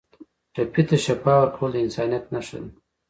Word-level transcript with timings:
ټپي 0.53 0.81
ته 0.89 0.95
شفا 1.05 1.33
ورکول 1.39 1.69
د 1.73 1.77
انسانیت 1.85 2.25
نښه 2.33 2.57
ده. 2.63 2.69